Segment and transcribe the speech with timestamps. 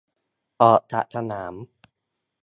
[0.61, 1.53] ออกจากสนาม